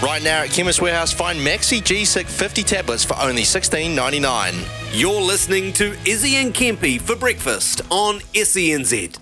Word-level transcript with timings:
Right 0.00 0.22
now 0.22 0.44
at 0.44 0.50
Chemist 0.50 0.80
Warehouse, 0.80 1.12
find 1.12 1.40
Maxi 1.40 1.80
G6 1.80 2.26
50 2.26 2.62
tablets 2.62 3.04
for 3.04 3.16
only 3.20 3.42
$16.99. 3.42 4.96
You're 4.96 5.20
listening 5.20 5.72
to 5.72 5.96
Izzy 6.08 6.36
and 6.36 6.54
Kempy 6.54 7.00
for 7.00 7.16
breakfast 7.16 7.80
on 7.90 8.20
SENZ. 8.32 9.18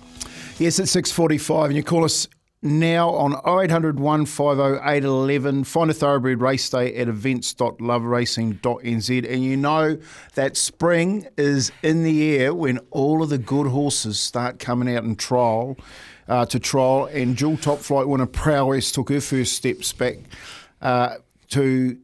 Yes, 0.59 0.77
it's 0.77 0.95
6.45 0.95 1.65
and 1.65 1.75
you 1.75 1.81
call 1.81 2.05
us 2.05 2.27
now 2.61 3.09
on 3.09 3.33
0800 3.33 3.99
150 3.99 4.87
811. 4.87 5.63
Find 5.63 5.89
a 5.89 5.95
thoroughbred 5.95 6.41
race 6.41 6.69
day 6.69 6.95
at 6.95 7.07
events.loveracing.nz 7.07 9.33
and 9.33 9.43
you 9.43 9.57
know 9.57 9.97
that 10.35 10.55
spring 10.55 11.27
is 11.37 11.71
in 11.81 12.03
the 12.03 12.37
air 12.37 12.53
when 12.53 12.77
all 12.91 13.23
of 13.23 13.29
the 13.29 13.39
good 13.39 13.65
horses 13.65 14.19
start 14.19 14.59
coming 14.59 14.95
out 14.95 15.03
in 15.03 15.15
trial 15.15 15.75
uh, 16.27 16.45
to 16.45 16.59
trial 16.59 17.05
and 17.05 17.35
dual 17.35 17.57
top 17.57 17.79
flight 17.79 18.07
winner 18.07 18.27
Prowess 18.27 18.91
took 18.91 19.09
her 19.09 19.21
first 19.21 19.53
steps 19.53 19.91
back 19.91 20.17
uh, 20.81 21.15
to 21.49 21.97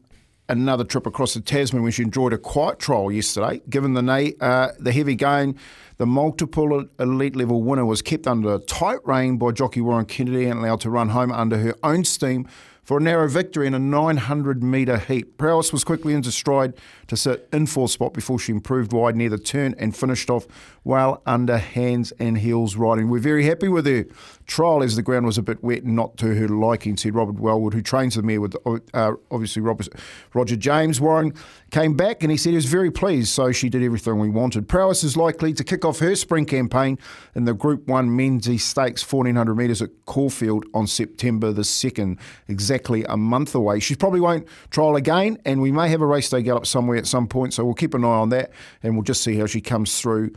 another 0.49 0.83
trip 0.83 1.05
across 1.05 1.33
the 1.33 1.41
Tasman 1.41 1.89
she 1.91 2.03
enjoyed 2.03 2.33
a 2.33 2.37
quiet 2.37 2.79
trial 2.79 3.11
yesterday. 3.11 3.61
Given 3.69 3.93
the 3.93 4.01
na- 4.01 4.31
uh, 4.39 4.71
the 4.79 4.91
heavy 4.91 5.15
gain, 5.15 5.57
the 5.97 6.05
multiple 6.05 6.85
elite 6.99 7.35
level 7.35 7.61
winner 7.63 7.85
was 7.85 8.01
kept 8.01 8.27
under 8.27 8.59
tight 8.59 8.99
rein 9.05 9.37
by 9.37 9.51
jockey 9.51 9.81
Warren 9.81 10.05
Kennedy 10.05 10.45
and 10.45 10.59
allowed 10.59 10.81
to 10.81 10.89
run 10.89 11.09
home 11.09 11.31
under 11.31 11.57
her 11.57 11.75
own 11.83 12.03
steam 12.03 12.47
for 12.83 12.97
a 12.97 13.01
narrow 13.01 13.27
victory 13.29 13.65
in 13.65 13.73
a 13.73 13.79
900 13.79 14.61
metre 14.61 14.97
heat. 14.97 15.37
Prowess 15.37 15.71
was 15.71 15.83
quickly 15.83 16.13
into 16.13 16.31
stride 16.31 16.73
to 17.07 17.15
sit 17.15 17.47
in 17.53 17.65
fourth 17.65 17.91
spot 17.91 18.13
before 18.13 18.37
she 18.37 18.51
improved 18.51 18.91
wide 18.91 19.15
near 19.15 19.29
the 19.29 19.37
turn 19.37 19.73
and 19.77 19.95
finished 19.95 20.29
off 20.29 20.45
well 20.83 21.21
under 21.25 21.57
hands 21.57 22.11
and 22.19 22.37
heels 22.37 22.75
riding. 22.75 23.09
We're 23.09 23.19
very 23.19 23.45
happy 23.45 23.69
with 23.69 23.85
her 23.85 24.05
trial 24.45 24.83
as 24.83 24.97
the 24.97 25.01
ground 25.01 25.25
was 25.25 25.37
a 25.37 25.41
bit 25.41 25.63
wet 25.63 25.83
and 25.83 25.95
not 25.95 26.17
to 26.17 26.35
her 26.35 26.49
liking, 26.49 26.97
said 26.97 27.15
Robert 27.15 27.39
Wellwood, 27.39 27.73
who 27.73 27.81
trains 27.81 28.15
the 28.15 28.21
mare 28.21 28.41
with 28.41 28.55
uh, 28.65 29.13
obviously 29.31 29.61
Robert, 29.61 29.87
Roger 30.33 30.57
James. 30.57 30.99
Warren 30.99 31.33
came 31.71 31.95
back 31.95 32.21
and 32.21 32.31
he 32.31 32.37
said 32.37 32.49
he 32.49 32.55
was 32.55 32.65
very 32.65 32.91
pleased, 32.91 33.29
so 33.29 33.53
she 33.53 33.69
did 33.69 33.81
everything 33.81 34.19
we 34.19 34.29
wanted. 34.29 34.67
Prowess 34.67 35.03
is 35.03 35.15
likely 35.15 35.53
to 35.53 35.63
kick 35.63 35.85
off 35.85 35.99
her 35.99 36.15
spring 36.15 36.45
campaign 36.45 36.99
in 37.33 37.45
the 37.45 37.53
Group 37.53 37.87
1 37.87 38.09
Memsie 38.09 38.59
Stakes 38.59 39.09
1400 39.09 39.55
metres 39.55 39.81
at 39.81 39.89
Caulfield 40.05 40.65
on 40.73 40.85
September 40.85 41.53
the 41.53 41.61
2nd, 41.61 42.19
exactly 42.49 42.72
a 43.09 43.17
month 43.17 43.55
away. 43.55 43.79
She 43.79 43.95
probably 43.95 44.21
won't 44.21 44.47
trial 44.69 44.95
again, 44.95 45.37
and 45.45 45.61
we 45.61 45.71
may 45.71 45.89
have 45.89 46.01
a 46.01 46.05
race 46.05 46.29
day 46.29 46.41
gallop 46.41 46.65
somewhere 46.65 46.97
at 46.97 47.07
some 47.07 47.27
point, 47.27 47.53
so 47.53 47.65
we'll 47.65 47.73
keep 47.73 47.93
an 47.93 48.03
eye 48.03 48.07
on 48.07 48.29
that 48.29 48.51
and 48.81 48.95
we'll 48.95 49.03
just 49.03 49.23
see 49.23 49.37
how 49.37 49.45
she 49.45 49.61
comes 49.61 49.99
through 49.99 50.31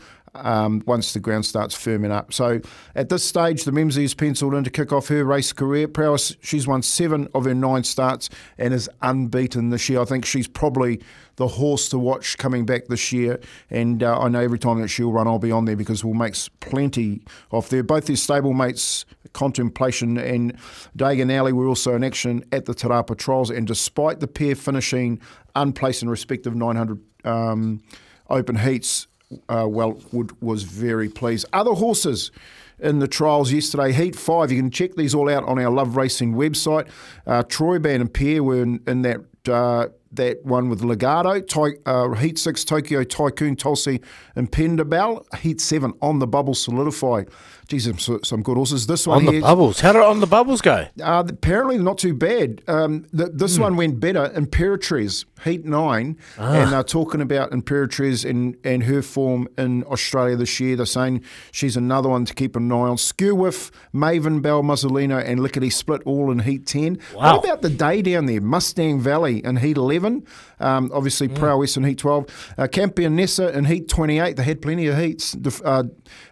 um, 0.45 0.83
once 0.87 1.13
the 1.13 1.21
ground 1.21 1.47
starts 1.47 1.75
firming 1.75 2.11
up. 2.11 2.33
So 2.33 2.61
at 2.95 3.09
this 3.09 3.25
stage, 3.25 3.65
the 3.65 3.71
Memsie 3.71 4.05
is 4.05 4.15
penciled 4.15 4.55
in 4.55 4.65
to 4.65 4.71
kick 4.71 4.93
off 4.93 5.09
her 5.09 5.25
race 5.25 5.53
career. 5.53 5.89
Prowess, 5.89 6.37
she's 6.41 6.67
won 6.67 6.83
seven 6.83 7.29
of 7.35 7.45
her 7.45 7.55
nine 7.55 7.85
starts 7.85 8.29
and 8.59 8.75
is 8.75 8.89
unbeaten 9.03 9.71
this 9.71 9.89
year. 9.89 10.01
I 10.01 10.05
think 10.05 10.25
she's 10.25 10.49
probably 10.49 11.01
the 11.37 11.49
horse 11.49 11.89
to 11.91 11.99
watch 11.99 12.39
coming 12.39 12.65
back 12.67 12.87
this 12.87 13.13
year. 13.13 13.41
And 13.71 14.03
uh, 14.03 14.19
I 14.19 14.29
know 14.29 14.41
every 14.41 14.59
time 14.59 14.81
that 14.81 14.89
she'll 14.89 15.13
run, 15.13 15.27
I'll 15.27 15.39
be 15.39 15.53
on 15.53 15.65
there 15.65 15.77
because 15.77 16.05
we'll 16.05 16.15
make 16.15 16.35
plenty 16.61 17.23
of 17.51 17.69
there. 17.69 17.83
Both 17.83 18.07
their 18.07 18.17
stablemates, 18.17 19.05
Contemplation 19.33 20.17
and 20.17 20.57
Dagan 20.97 21.31
Alley, 21.33 21.53
were 21.53 21.67
also 21.67 21.95
in 21.95 22.05
action 22.05 22.45
at 22.53 22.65
the 22.65 22.75
Te 22.75 22.89
Rapa 22.89 23.17
Trials. 23.17 23.51
And 23.51 23.67
despite 23.67 24.21
the 24.21 24.27
pair 24.27 24.55
finishing 24.55 25.21
unplaced 25.55 26.03
in 26.03 26.09
respective 26.09 26.55
900 26.55 27.01
um, 27.25 27.83
open 28.29 28.57
heats, 28.57 29.07
uh, 29.49 29.67
Wellwood 29.69 30.33
was 30.41 30.63
very 30.63 31.09
pleased. 31.09 31.47
Other 31.53 31.73
horses 31.73 32.31
in 32.79 32.99
the 32.99 33.09
trials 33.09 33.53
yesterday, 33.53 33.93
Heat 33.93 34.17
5, 34.17 34.53
you 34.53 34.61
can 34.61 34.71
check 34.71 34.95
these 34.95 35.15
all 35.15 35.31
out 35.31 35.45
on 35.45 35.59
our 35.59 35.71
Love 35.71 35.97
Racing 35.97 36.35
website. 36.35 36.89
Uh, 37.27 37.43
Troy 37.43 37.79
Band 37.79 38.03
and 38.03 38.13
Pierre 38.13 38.43
were 38.43 38.63
in, 38.63 38.81
in 38.87 39.03
that 39.03 39.21
uh, 39.49 39.89
that 40.13 40.45
one 40.45 40.69
with 40.69 40.83
Legato, 40.83 41.41
Ty, 41.41 41.77
uh, 41.85 42.11
Heat 42.15 42.39
6 42.39 42.65
Tokyo 42.65 43.05
Tycoon 43.05 43.57
Tulsi 43.57 44.01
and 44.35 44.51
Pendabell, 44.51 45.25
Heat 45.39 45.61
7 45.61 45.93
on 46.01 46.19
the 46.19 46.27
bubble 46.27 46.55
solidify. 46.55 47.25
Geez, 47.69 47.91
some, 48.01 48.23
some 48.23 48.43
good 48.43 48.57
horses. 48.57 48.87
This 48.87 49.09
one 49.09 49.27
on 49.27 49.35
the 49.35 49.41
bubbles. 49.41 49.81
How 49.81 49.93
did 49.93 50.03
on 50.03 50.21
the 50.21 50.27
bubbles 50.29 50.61
go? 50.61 50.87
Uh, 51.03 51.25
apparently 51.29 51.79
not 51.79 51.99
too 51.99 52.15
bad. 52.15 52.63
Um, 52.69 53.07
the, 53.13 53.27
this 53.27 53.57
mm. 53.57 53.63
one 53.63 53.77
went 53.77 53.99
better. 53.99 54.29
Imperatriz, 54.29 55.25
Heat 55.43 55.65
Nine, 55.65 56.17
ah. 56.39 56.53
and 56.53 56.73
they're 56.73 56.85
talking 56.85 57.21
about 57.21 57.51
Imperatriz 57.51 58.29
and 58.29 58.57
and 58.63 58.85
her 58.85 59.03
form 59.03 59.49
in 59.59 59.83
Australia 59.85 60.37
this 60.37 60.61
year. 60.61 60.77
They're 60.77 60.87
saying 60.87 61.25
she's 61.51 61.77
another 61.77 62.09
one 62.09 62.25
to 62.27 62.35
keep 62.35 62.55
an 62.55 62.71
eye 62.71 62.77
on. 62.77 62.97
Skewwiff, 62.99 63.73
Maven 63.93 64.41
Bell, 64.41 64.63
Muzzolino, 64.63 65.21
and 65.25 65.41
Lickety 65.41 65.71
Split 65.71 66.03
all 66.05 66.31
in 66.31 66.41
Heat 66.41 66.67
Ten. 66.67 67.01
Wow. 67.17 67.35
What 67.35 67.45
about 67.45 67.63
the 67.63 67.71
day 67.71 68.01
down 68.01 68.27
there? 68.27 68.41
Mustang 68.41 69.01
Valley 69.01 69.45
in 69.45 69.57
Heat 69.57 69.77
Eleven. 69.97 70.27
Um, 70.61 70.91
obviously, 70.95 71.29
mm. 71.29 71.35
Prowess 71.35 71.77
in 71.77 71.85
Heat 71.85 71.99
12. 71.99 72.55
Uh, 72.57 72.67
Campionessa 72.67 73.53
in 73.53 73.67
Heat 73.67 73.89
28. 73.89 74.37
They 74.37 74.43
had 74.43 74.63
plenty 74.63 74.87
of 74.87 74.99
heats. 74.99 75.37
Uh, 75.65 75.85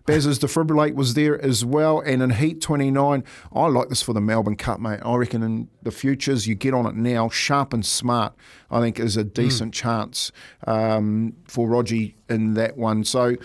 Baz's 0.07 0.39
Defibrillate 0.39 0.95
was 0.95 1.15
there 1.15 1.41
as 1.43 1.65
well. 1.65 2.01
And 2.01 2.23
in 2.23 2.31
Heat 2.31 2.61
29, 2.61 3.25
I 3.53 3.67
like 3.67 3.89
this 3.89 4.03
for 4.03 4.13
the 4.13 4.21
Melbourne 4.21 4.57
Cup, 4.57 4.81
mate. 4.81 5.01
I 5.05 5.17
reckon 5.17 5.43
in 5.43 5.69
the 5.83 5.91
futures, 5.91 6.47
you 6.47 6.55
get 6.55 6.75
on 6.75 6.87
it 6.87 6.95
now, 6.95 7.29
sharp 7.29 7.73
and 7.73 7.85
smart, 7.85 8.35
I 8.71 8.81
think 8.81 8.99
is 8.99 9.17
a 9.17 9.25
decent 9.25 9.73
mm. 9.73 9.77
chance 9.77 10.33
um, 10.67 11.35
for 11.47 11.69
Rogie 11.69 12.17
in 12.29 12.55
that 12.55 12.77
one. 12.77 13.05
So 13.05 13.37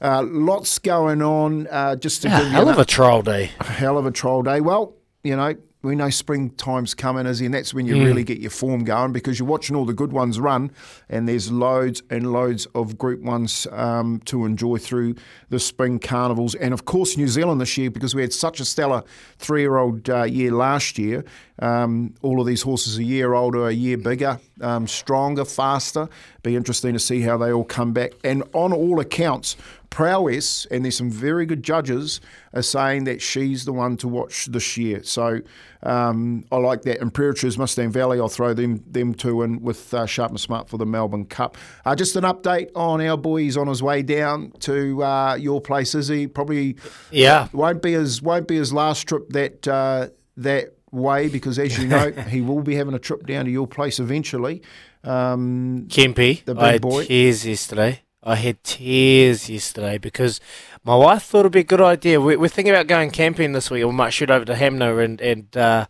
uh, 0.00 0.22
lots 0.22 0.78
going 0.78 1.22
on. 1.22 1.66
Uh, 1.68 1.96
just 1.96 2.22
to 2.22 2.28
yeah, 2.28 2.42
give 2.42 2.50
hell 2.50 2.68
of 2.68 2.78
a 2.78 2.84
trial 2.84 3.22
day. 3.22 3.50
A 3.60 3.64
hell 3.64 3.98
of 3.98 4.06
a 4.06 4.10
trial 4.10 4.42
day. 4.42 4.60
Well, 4.60 4.94
you 5.24 5.36
know, 5.36 5.54
we 5.82 5.94
know 5.94 6.10
springtime's 6.10 6.94
coming, 6.94 7.26
Izzy, 7.26 7.44
and 7.44 7.54
that's 7.54 7.72
when 7.72 7.86
you 7.86 7.94
mm. 7.94 8.04
really 8.04 8.24
get 8.24 8.38
your 8.38 8.50
form 8.50 8.84
going 8.84 9.12
because 9.12 9.38
you're 9.38 9.48
watching 9.48 9.76
all 9.76 9.84
the 9.84 9.94
good 9.94 10.12
ones 10.12 10.40
run, 10.40 10.72
and 11.08 11.28
there's 11.28 11.52
loads 11.52 12.02
and 12.10 12.32
loads 12.32 12.66
of 12.74 12.98
Group 12.98 13.22
Ones 13.22 13.66
um, 13.70 14.20
to 14.24 14.44
enjoy 14.44 14.78
through 14.78 15.14
the 15.50 15.60
spring 15.60 15.98
carnivals, 15.98 16.54
and 16.56 16.74
of 16.74 16.84
course 16.84 17.16
New 17.16 17.28
Zealand 17.28 17.60
this 17.60 17.78
year 17.78 17.90
because 17.90 18.14
we 18.14 18.22
had 18.22 18.32
such 18.32 18.58
a 18.58 18.64
stellar 18.64 19.04
three-year-old 19.38 20.10
uh, 20.10 20.24
year 20.24 20.50
last 20.50 20.98
year. 20.98 21.24
Um, 21.60 22.14
all 22.22 22.40
of 22.40 22.46
these 22.46 22.62
horses 22.62 22.98
a 22.98 23.04
year 23.04 23.34
older, 23.34 23.66
a 23.66 23.72
year 23.72 23.98
bigger, 23.98 24.40
um, 24.60 24.86
stronger, 24.86 25.44
faster. 25.44 26.08
Be 26.42 26.56
interesting 26.56 26.92
to 26.92 26.98
see 26.98 27.20
how 27.20 27.36
they 27.36 27.52
all 27.52 27.64
come 27.64 27.92
back. 27.92 28.12
And 28.24 28.42
on 28.52 28.72
all 28.72 29.00
accounts, 29.00 29.56
prowess, 29.90 30.66
and 30.66 30.84
there's 30.84 30.96
some 30.96 31.10
very 31.10 31.46
good 31.46 31.62
judges, 31.62 32.20
are 32.52 32.62
saying 32.62 33.04
that 33.04 33.20
she's 33.22 33.64
the 33.64 33.72
one 33.72 33.96
to 33.98 34.08
watch 34.08 34.46
this 34.46 34.76
year. 34.76 35.02
So 35.02 35.40
um, 35.82 36.44
I 36.50 36.56
like 36.56 36.82
that. 36.82 37.00
Imperatriz, 37.00 37.56
Mustang 37.58 37.90
Valley, 37.90 38.18
I'll 38.18 38.28
throw 38.28 38.54
them 38.54 38.82
them 38.86 39.14
two 39.14 39.42
in 39.42 39.60
with 39.62 39.92
uh, 39.94 40.06
Sharp 40.06 40.30
and 40.30 40.40
Smart 40.40 40.68
for 40.68 40.76
the 40.76 40.86
Melbourne 40.86 41.26
Cup. 41.26 41.56
Uh, 41.84 41.94
just 41.94 42.16
an 42.16 42.24
update 42.24 42.70
on 42.74 43.00
our 43.00 43.16
boy. 43.16 43.42
He's 43.42 43.56
on 43.56 43.66
his 43.66 43.82
way 43.82 44.02
down 44.02 44.52
to 44.60 45.02
uh, 45.02 45.34
your 45.34 45.60
place, 45.60 45.94
is 45.94 46.08
he? 46.08 46.26
Probably 46.26 46.76
yeah. 47.10 47.48
Won't 47.52 47.82
be 47.82 47.92
his 47.92 48.20
won't 48.22 48.48
be 48.48 48.56
his 48.56 48.72
last 48.72 49.08
trip 49.08 49.28
that 49.30 49.66
uh, 49.68 50.08
that 50.36 50.77
way 50.90 51.28
because, 51.28 51.58
as 51.58 51.78
you 51.78 51.88
know, 51.88 52.10
he 52.28 52.40
will 52.40 52.62
be 52.62 52.74
having 52.74 52.94
a 52.94 52.98
trip 52.98 53.26
down 53.26 53.44
to 53.44 53.50
your 53.50 53.66
place 53.66 53.98
eventually. 53.98 54.62
Um, 55.04 55.86
Kempy, 55.88 56.44
the 56.44 56.54
big 56.54 56.64
I 56.64 56.78
boy. 56.78 57.04
tears 57.04 57.46
yesterday. 57.46 58.02
I 58.22 58.34
had 58.34 58.62
tears 58.64 59.48
yesterday 59.48 59.96
because 59.96 60.40
my 60.84 60.96
wife 60.96 61.22
thought 61.22 61.40
it'd 61.40 61.52
be 61.52 61.60
a 61.60 61.64
good 61.64 61.80
idea. 61.80 62.20
We're, 62.20 62.38
we're 62.38 62.48
thinking 62.48 62.74
about 62.74 62.86
going 62.86 63.10
camping 63.10 63.52
this 63.52 63.70
week. 63.70 63.84
We 63.84 63.92
might 63.92 64.10
shoot 64.10 64.30
over 64.30 64.44
to 64.44 64.54
Hanmer 64.54 65.02
and, 65.02 65.20
and 65.20 65.56
uh, 65.56 65.86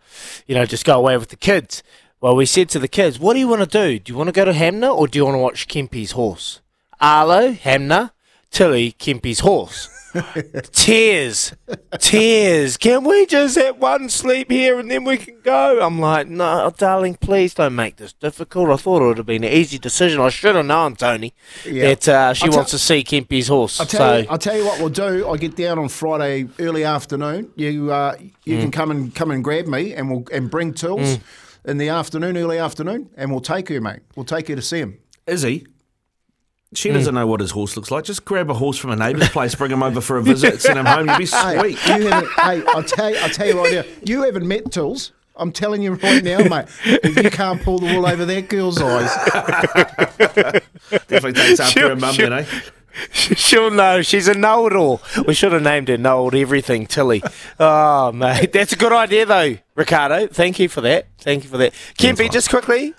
you 0.47 0.55
know, 0.55 0.67
just 0.67 0.85
go 0.85 0.99
away 0.99 1.17
with 1.17 1.31
the 1.31 1.37
kids. 1.37 1.83
Well, 2.21 2.37
we 2.37 2.47
said 2.47 2.69
to 2.71 2.79
the 2.79 2.89
kids, 2.89 3.19
what 3.19 3.35
do 3.35 3.41
you 3.41 3.49
want 3.49 3.63
to 3.63 3.67
do? 3.67 3.99
Do 3.99 4.13
you 4.13 4.17
want 4.17 4.29
to 4.29 4.33
go 4.33 4.45
to 4.45 4.53
Hanmer 4.53 4.95
or 4.95 5.09
do 5.09 5.19
you 5.19 5.25
want 5.25 5.37
to 5.37 5.41
watch 5.41 5.69
Kempy's 5.69 6.13
horse? 6.13 6.61
Arlo, 7.01 7.53
Hanmer, 7.53 8.11
Tilly, 8.51 8.93
Kempy's 8.93 9.41
horse 9.41 9.98
tears, 10.73 11.53
tears. 11.99 12.77
Can 12.77 13.05
we 13.05 13.27
just 13.27 13.57
have 13.57 13.79
one 13.79 14.09
sleep 14.09 14.51
here 14.51 14.79
and 14.79 14.91
then 14.91 15.05
we 15.05 15.17
can 15.19 15.41
go? 15.43 15.81
I'm 15.81 15.99
like, 15.99 16.29
no, 16.29 16.73
darling, 16.77 17.17
please 17.17 17.55
don't 17.55 17.75
make 17.75 17.97
this 17.97 18.13
difficult. 18.13 18.71
I 18.71 18.77
thought 18.77 19.03
it 19.03 19.07
would 19.07 19.17
have 19.19 19.27
been 19.27 19.45
an 19.45 19.53
easy 19.53 19.79
decision. 19.79 20.21
I 20.21 20.29
should 20.29 20.57
have 20.57 20.67
known, 20.67 20.97
Tony, 20.97 21.35
yeah. 21.65 21.95
that 21.95 22.09
uh, 22.09 22.35
she 22.35 22.49
wants 22.49 22.71
to 22.73 22.79
see 22.79 23.05
Kempy's 23.05 23.49
horse. 23.49 23.81
I'll 23.81 23.87
tell, 23.87 23.99
so. 23.99 24.17
you, 24.19 24.27
I'll 24.31 24.39
tell 24.39 24.57
you 24.57 24.65
what 24.65 24.79
we'll 24.81 24.89
do. 24.89 25.27
I'll 25.27 25.37
get 25.37 25.57
down 25.57 25.79
on 25.79 25.89
Friday 25.89 26.49
early 26.59 26.85
afternoon. 26.85 27.51
You 27.57 27.93
uh, 27.93 28.17
you 28.45 28.57
mm. 28.57 28.61
can 28.63 28.71
come 28.71 28.91
and 28.91 29.15
come 29.15 29.31
and 29.31 29.43
grab 29.43 29.67
me, 29.67 29.95
and 29.95 30.11
we'll 30.11 30.25
and 30.33 30.51
bring 30.51 30.75
tools 30.75 31.19
mm. 31.19 31.21
in 31.65 31.79
the 31.79 31.89
afternoon, 31.89 32.37
early 32.37 32.59
afternoon, 32.59 33.11
and 33.17 33.31
we'll 33.31 33.41
take 33.41 33.69
her, 33.69 33.81
mate. 33.81 34.01
We'll 34.17 34.25
take 34.25 34.49
her 34.49 34.57
to 34.57 34.63
see 34.63 34.79
him. 34.79 34.99
Is 35.27 35.43
he? 35.43 35.67
She 36.75 36.91
doesn't 36.91 37.13
mm. 37.13 37.19
know 37.19 37.27
what 37.27 37.41
his 37.41 37.53
horse 37.53 37.77
looks 37.77 37.91
like. 37.91 38.05
Just 38.05 38.27
grab 38.27 38.51
a 38.51 38.55
horse 38.55 38.77
from 38.77 38.91
a 38.91 38.97
neighbour's 38.97 39.31
place, 39.31 39.55
bring 39.55 39.71
him 39.71 39.83
over 39.83 40.03
for 40.03 40.19
a 40.19 40.23
visit, 40.23 40.61
send 40.61 40.79
him 40.79 40.85
home. 40.85 41.09
You'll 41.09 41.19
be 41.19 41.27
sweet. 41.27 41.79
Hey, 41.79 42.03
you 42.03 42.11
hey, 42.11 42.63
I'll 42.69 42.83
tell 42.83 43.11
you, 43.11 43.17
I'll 43.19 43.31
tell 43.31 43.47
you 43.47 43.59
right 43.59 43.73
now. 43.73 43.85
You 44.05 44.23
haven't 44.25 44.47
met 44.47 44.71
Tools. 44.71 45.13
I'm 45.35 45.53
telling 45.53 45.81
you 45.83 45.95
right 45.95 46.23
now, 46.23 46.39
mate. 46.41 46.67
If 46.85 47.17
you 47.17 47.31
can't 47.31 47.63
pull 47.63 47.79
the 47.79 47.87
wool 47.87 48.07
over 48.07 48.25
that 48.25 48.49
girl's 48.49 48.83
eyes, 48.83 49.15
definitely 51.07 51.33
takes 51.33 51.61
after 51.61 51.89
her 51.89 51.97
mum, 51.97 52.17
you 52.17 52.29
know. 52.29 52.45
She'll 53.13 53.71
know. 53.71 54.03
She's 54.03 54.27
a 54.27 54.35
know-it-all. 54.35 55.01
We 55.27 55.35
should 55.35 55.53
have 55.53 55.63
named 55.63 55.89
her 55.89 55.97
Know 55.97 56.29
Everything 56.29 56.87
Tilly. 56.87 57.23
Oh, 57.61 58.11
mate, 58.13 58.53
that's 58.53 58.73
a 58.73 58.77
good 58.77 58.93
idea 58.93 59.25
though, 59.25 59.59
Ricardo, 59.77 60.27
thank 60.27 60.59
you 60.59 60.69
for 60.69 60.81
that. 60.81 61.07
Thank 61.19 61.45
you 61.45 61.51
for 61.51 61.59
that. 61.59 61.73
Kempy, 61.97 62.31
just 62.31 62.51
quickly. 62.51 62.95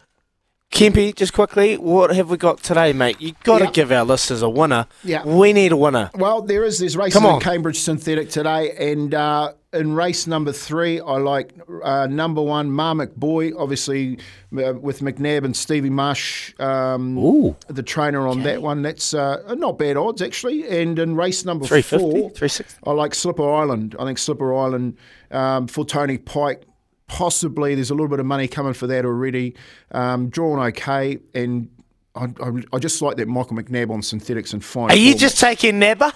Kempy, 0.72 1.16
just 1.16 1.34
quickly, 1.34 1.78
what 1.78 2.16
have 2.16 2.30
we 2.30 2.38
got 2.38 2.62
today, 2.62 2.94
mate? 2.94 3.20
You've 3.20 3.40
got 3.42 3.60
to 3.60 3.72
give 3.72 3.92
our 3.92 4.06
listeners 4.06 4.42
a 4.44 4.50
winner. 4.50 4.86
Yeah. 5.04 5.26
We 5.26 5.52
need 5.52 5.72
a 5.72 5.78
winner. 5.78 6.12
Well, 6.14 6.44
there 6.44 6.64
is 6.64 6.80
there's 6.80 6.96
races 6.96 7.16
Come 7.16 7.26
in 7.26 7.32
on. 7.32 7.42
Cambridge 7.42 7.80
Synthetic 7.80 8.30
today, 8.30 8.72
and 8.92 9.14
uh, 9.14 9.54
in 9.74 9.94
race 9.94 10.28
number 10.28 10.52
three, 10.52 11.00
I 11.02 11.18
like 11.18 11.54
uh, 11.84 12.06
number 12.08 12.42
one 12.42 12.72
Marmot 12.72 13.20
Boy, 13.20 13.52
obviously 13.58 14.20
uh, 14.54 14.74
with 14.74 15.00
McNabb 15.02 15.44
and 15.44 15.58
Stevie 15.58 15.90
Marsh, 15.90 16.54
um, 16.60 17.18
Ooh. 17.18 17.56
the 17.68 17.84
trainer 17.84 18.28
on 18.28 18.44
that 18.44 18.62
one. 18.62 18.84
That's 18.84 19.14
uh, 19.16 19.56
not 19.58 19.80
bad 19.80 19.98
odds 19.98 20.22
actually. 20.22 20.68
And 20.68 20.98
in 21.00 21.16
race 21.16 21.46
number 21.46 21.66
350, 21.66 22.30
four, 22.40 22.92
I 22.92 22.96
like 22.96 23.16
Slipper 23.16 23.52
Island. 23.52 23.96
I 24.00 24.06
think 24.06 24.20
Slipper 24.20 24.56
Island 24.56 24.98
um, 25.32 25.68
for 25.68 25.84
Tony 25.84 26.20
Pike. 26.20 26.64
Possibly, 27.10 27.76
there's 27.76 27.90
a 27.90 27.94
little 27.94 28.08
bit 28.08 28.20
of 28.20 28.26
money 28.26 28.48
coming 28.48 28.74
for 28.74 28.88
that 28.88 29.04
already. 29.04 29.56
Um, 29.92 30.30
drawn 30.30 30.60
okay, 30.68 31.20
and 31.34 31.68
I, 32.16 32.26
I, 32.42 32.52
I 32.72 32.80
just 32.80 33.02
like 33.02 33.18
that 33.18 33.28
Michael 33.28 33.58
McNabb 33.58 33.90
on 33.92 34.02
synthetics 34.02 34.54
and 34.54 34.64
fine. 34.64 34.92
Are 34.92 34.96
you 34.96 35.16
just 35.16 35.40
taking 35.40 35.80
Nebba? 35.80 36.14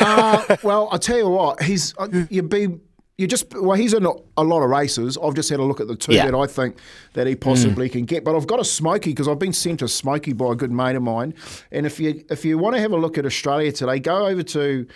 Uh, 0.00 0.56
well, 0.62 0.88
I 0.92 0.98
tell 0.98 1.18
you 1.18 1.28
what, 1.28 1.62
he's 1.62 1.94
uh, 1.98 2.08
you 2.30 2.42
be 2.42 2.78
you 3.18 3.26
just 3.26 3.52
well, 3.54 3.76
he's 3.78 3.94
in 3.94 4.04
a, 4.04 4.42
lot 4.44 4.62
of 4.62 4.68
races. 4.68 5.16
I've 5.22 5.34
just 5.34 5.48
had 5.48 5.58
a 5.58 5.62
look 5.62 5.80
at 5.80 5.88
the 5.88 5.96
two 5.96 6.12
Yeah. 6.12 6.26
that 6.26 6.36
I 6.36 6.46
think 6.46 6.76
that 7.14 7.26
he 7.26 7.34
possibly 7.34 7.88
can 7.88 8.04
get. 8.04 8.24
But 8.24 8.36
I've 8.36 8.46
got 8.46 8.60
a 8.60 8.64
Smoky 8.64 9.10
because 9.10 9.26
I've 9.26 9.38
been 9.38 9.54
sent 9.54 9.80
a 9.80 9.88
Smoky 9.88 10.34
by 10.34 10.52
a 10.52 10.54
good 10.54 10.70
mate 10.70 10.96
of 10.96 11.02
mine. 11.02 11.34
And 11.72 11.86
if 11.86 11.98
you 11.98 12.24
if 12.28 12.44
you 12.44 12.58
want 12.58 12.76
to 12.76 12.80
have 12.82 12.92
a 12.92 12.96
look 12.96 13.16
at 13.16 13.24
Australia 13.24 13.72
today, 13.72 14.00
go 14.00 14.26
over 14.26 14.42
to 14.42 14.86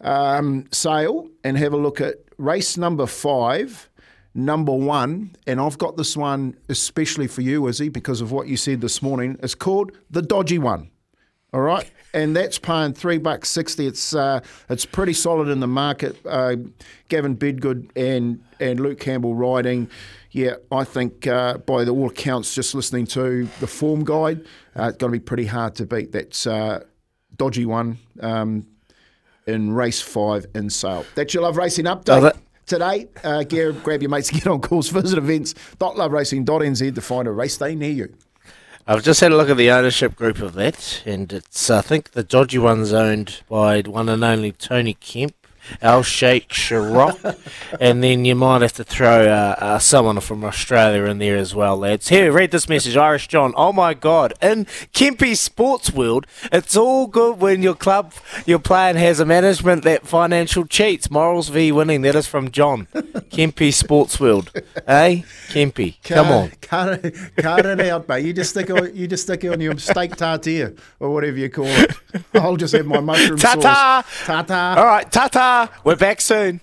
um, 0.00 0.66
Sale 0.72 1.28
and 1.44 1.56
have 1.56 1.72
a 1.72 1.76
look 1.76 2.00
at 2.00 2.16
race 2.36 2.76
number 2.76 3.06
five. 3.06 3.88
Number 4.38 4.72
one, 4.72 5.34
and 5.48 5.60
I've 5.60 5.78
got 5.78 5.96
this 5.96 6.16
one 6.16 6.56
especially 6.68 7.26
for 7.26 7.40
you, 7.40 7.66
Izzy, 7.66 7.88
because 7.88 8.20
of 8.20 8.30
what 8.30 8.46
you 8.46 8.56
said 8.56 8.80
this 8.80 9.02
morning. 9.02 9.36
It's 9.42 9.56
called 9.56 9.90
the 10.12 10.22
Dodgy 10.22 10.58
One. 10.58 10.90
All 11.52 11.60
right, 11.62 11.90
and 12.14 12.36
that's 12.36 12.56
paying 12.56 12.92
three 12.92 13.18
bucks 13.18 13.48
sixty. 13.48 13.88
It's 13.88 14.14
uh, 14.14 14.38
it's 14.70 14.86
pretty 14.86 15.12
solid 15.12 15.48
in 15.48 15.58
the 15.58 15.66
market. 15.66 16.24
Uh, 16.24 16.54
Gavin 17.08 17.36
Bedggood 17.36 17.90
and 17.96 18.40
and 18.60 18.78
Luke 18.78 19.00
Campbell 19.00 19.34
riding. 19.34 19.90
Yeah, 20.30 20.54
I 20.70 20.84
think 20.84 21.26
uh, 21.26 21.58
by 21.58 21.82
the 21.82 21.90
all 21.90 22.08
accounts, 22.08 22.54
just 22.54 22.76
listening 22.76 23.06
to 23.06 23.48
the 23.58 23.66
form 23.66 24.04
guide, 24.04 24.46
uh, 24.78 24.90
it's 24.90 24.98
going 24.98 25.12
to 25.12 25.18
be 25.18 25.24
pretty 25.24 25.46
hard 25.46 25.74
to 25.74 25.84
beat. 25.84 26.12
That's 26.12 26.46
uh, 26.46 26.84
dodgy 27.36 27.66
one 27.66 27.98
um, 28.20 28.68
in 29.48 29.72
race 29.72 30.00
five 30.00 30.46
in 30.54 30.70
sale. 30.70 31.04
That's 31.16 31.34
your 31.34 31.42
love 31.42 31.56
racing 31.56 31.86
update. 31.86 32.38
Today, 32.68 33.08
uh, 33.24 33.44
gear, 33.44 33.72
grab 33.72 34.02
your 34.02 34.10
mates, 34.10 34.30
get 34.30 34.46
on 34.46 34.60
course, 34.60 34.88
visit 34.90 35.16
events.loveracing.nz 35.16 36.94
to 36.94 37.00
find 37.00 37.26
a 37.26 37.30
race 37.30 37.56
day 37.56 37.74
near 37.74 37.90
you. 37.90 38.14
I've 38.86 39.02
just 39.02 39.20
had 39.20 39.32
a 39.32 39.36
look 39.36 39.48
at 39.48 39.56
the 39.56 39.70
ownership 39.70 40.14
group 40.14 40.40
of 40.40 40.52
that, 40.52 41.02
and 41.06 41.32
it's 41.32 41.70
I 41.70 41.80
think 41.80 42.10
the 42.10 42.22
dodgy 42.22 42.58
one's 42.58 42.92
owned 42.92 43.40
by 43.48 43.80
one 43.80 44.10
and 44.10 44.22
only 44.22 44.52
Tony 44.52 44.92
Kemp, 44.92 45.34
Al 45.82 46.02
Sheikh 46.02 46.48
Sharok, 46.48 47.38
and 47.80 48.02
then 48.02 48.24
you 48.24 48.34
might 48.34 48.62
have 48.62 48.72
to 48.74 48.84
throw 48.84 49.26
uh, 49.26 49.54
uh, 49.58 49.78
someone 49.78 50.20
from 50.20 50.44
Australia 50.44 51.04
in 51.04 51.18
there 51.18 51.36
as 51.36 51.54
well, 51.54 51.76
lads. 51.76 52.08
Here, 52.08 52.32
read 52.32 52.50
this 52.50 52.68
message, 52.68 52.96
Irish 52.96 53.28
John. 53.28 53.52
Oh 53.56 53.72
my 53.72 53.94
God! 53.94 54.32
In 54.42 54.64
Kempy's 54.92 55.40
sports 55.40 55.92
world, 55.92 56.26
it's 56.52 56.76
all 56.76 57.06
good 57.06 57.40
when 57.40 57.62
your 57.62 57.74
club 57.74 58.12
you're 58.46 58.58
playing 58.58 58.96
has 58.96 59.20
a 59.20 59.24
management 59.24 59.84
that 59.84 60.06
financial 60.06 60.66
cheats. 60.66 61.10
Morals 61.10 61.48
v 61.48 61.72
winning. 61.72 62.02
That 62.02 62.14
is 62.14 62.26
from 62.26 62.50
John. 62.50 62.86
Kempy 63.30 63.72
sports 63.72 64.18
world, 64.20 64.50
eh? 64.86 65.22
Kempy, 65.48 65.96
come 66.02 66.28
on. 66.28 66.52
Cut 66.68 67.04
it, 67.04 67.16
it 67.36 67.80
out, 67.80 68.08
mate. 68.08 68.24
You 68.24 68.32
just 68.32 68.50
stick 68.50 68.70
on, 68.70 68.94
you 68.94 69.06
just 69.08 69.24
stick 69.24 69.44
it 69.44 69.48
on 69.52 69.60
your 69.60 69.76
steak 69.78 70.16
tartare 70.16 70.74
or 71.00 71.10
whatever 71.10 71.38
you 71.38 71.48
call 71.48 71.66
it. 71.66 71.96
I'll 72.34 72.56
just 72.56 72.74
have 72.74 72.86
my 72.86 73.00
mushroom 73.00 73.38
Ta-ta! 73.38 74.04
sauce. 74.06 74.26
Ta-ta. 74.26 74.74
All 74.78 74.86
right, 74.86 75.10
ta 75.10 75.28
ta. 75.28 75.72
We're 75.84 75.96
back 75.96 76.20
soon. 76.20 76.60